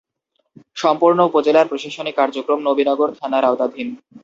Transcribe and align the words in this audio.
সম্পূর্ণ 0.75 1.19
উপজেলার 1.23 1.69
প্রশাসনিক 1.71 2.15
কার্যক্রম 2.17 2.59
নবীনগর 2.67 3.09
থানার 3.19 3.43
আওতাধীন। 3.45 3.87